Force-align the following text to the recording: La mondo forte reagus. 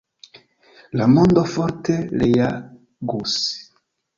La 1.01 1.07
mondo 1.17 1.43
forte 1.57 1.99
reagus. 2.25 3.37